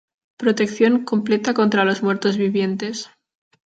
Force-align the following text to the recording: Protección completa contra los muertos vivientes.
Protección 0.35 1.05
completa 1.05 1.53
contra 1.53 1.85
los 1.85 2.01
muertos 2.01 2.35
vivientes. 2.35 3.11